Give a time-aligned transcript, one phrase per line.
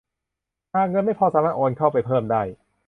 [0.73, 2.41] หากเงินไม่พอสามารถโอนเงินเข้าไปเพิ่มได้